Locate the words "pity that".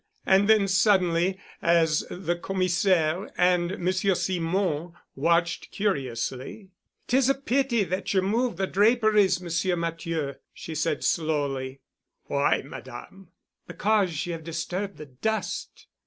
7.35-8.11